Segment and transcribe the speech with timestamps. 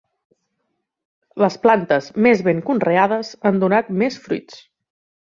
[1.43, 4.57] Les plantes més ben conreades han donat més fruits.